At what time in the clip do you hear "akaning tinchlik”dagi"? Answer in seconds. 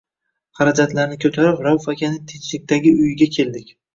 1.95-2.97